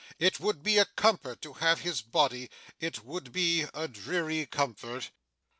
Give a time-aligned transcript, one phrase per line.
[0.17, 5.11] It would be a comfort to have his body; it would be a dreary comfort.